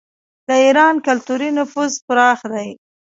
[0.47, 2.69] د ایران کلتوري نفوذ پراخ دی.